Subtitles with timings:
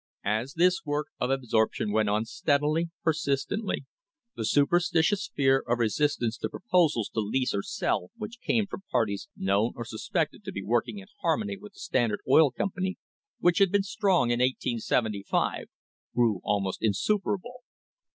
[0.23, 3.85] '"As this work of absorption went on steadily, persistently,
[4.35, 9.27] the superstitious fear of resistance to proposals to lease or sell which came from parties
[9.37, 12.97] known or suspected to be work ing in harmony with the Standard Oil Company,
[13.37, 15.65] which had been strong in 1875, g re
[16.15, 17.57] w almost insuperable.